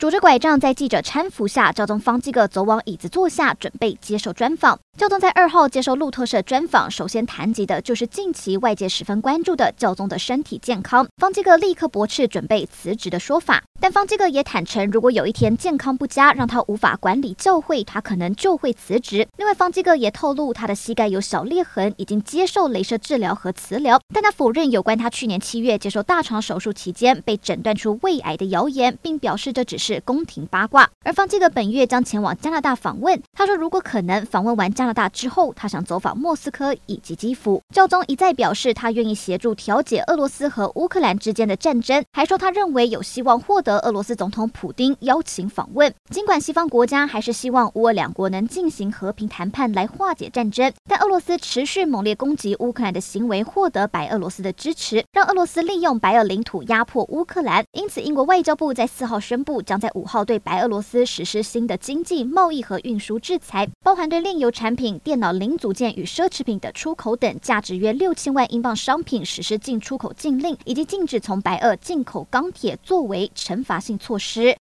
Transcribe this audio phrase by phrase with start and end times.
[0.00, 4.78] 拄着拐杖，在记者搀扶下，教宗方济各走往椅子坐下，准备接受专访。
[4.96, 11.06] 教宗在二号接受路透社专访，首先谈及的就是近期外界十分关注的教宗的身体健康。
[11.18, 19.28] 方济各立刻驳斥准备辞职的说法，但方济各也坦诚，如果有一天健康不佳，让他无法管理教会，他可能就会辞职。
[19.36, 29.89] 另外，方济各也透露，他的膝盖有小裂痕，已经接受镭射治疗和磁疗，但他否认有关他去年七月接受大肠手术期间被诊断出胃癌的谣言，并表示这只是。
[29.94, 30.88] 是宫廷八卦。
[31.04, 33.20] 而方济各本月将前往加拿大访问。
[33.32, 37.60] 他说，如果可能，访问完加拿大之后，他想走访莫斯科以及基辅。
[37.74, 45.92] 教宗一再表示，他愿意协助调解俄罗斯和乌克兰之间的战争，还说他认为有希望获得俄罗斯总统普丁邀请访问。
[46.10, 57.64] 尽管西方国家还是希望乌俄两国能进行和平谈判来化解战争，但俄罗斯持续猛烈攻击乌克兰的行为获得白俄罗斯的支持，让俄罗斯利用白俄领土压迫乌克兰。
[57.72, 59.79] 因此，英国外交部在四号宣布将。
[59.80, 74.54] 在五号对白俄罗斯实施新的经济、贸易和运输制裁，包含对炼油产品、电脑零组件与奢侈品的出口等，价值约六千万英镑商品实施进出口禁令，以及禁止从白俄进口钢铁作为惩罚性措施。